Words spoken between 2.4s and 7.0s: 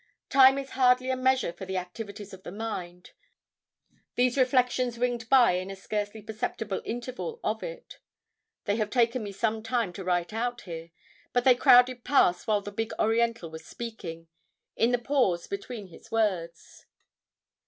the mind. These reflections winged by in a scarcely perceptible